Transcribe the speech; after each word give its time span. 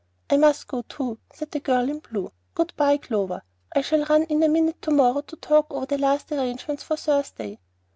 "I 0.31 0.37
must 0.37 0.67
go 0.67 0.81
too," 0.81 1.19
said 1.31 1.51
the 1.51 1.59
girl 1.59 1.87
in 1.87 1.99
blue. 1.99 2.31
"Good 2.55 2.73
by, 2.75 2.97
Clover. 2.97 3.43
I 3.75 3.81
shall 3.81 4.03
run 4.05 4.23
in 4.23 4.41
a 4.41 4.49
minute 4.49 4.81
to 4.81 4.89
morrow 4.91 5.21
to 5.21 5.35
talk 5.35 5.67
over 5.71 5.85
the 5.85 5.99
last 5.99 6.31
arrangements 6.31 6.81
for 6.81 6.97
Thursday." 6.97 7.59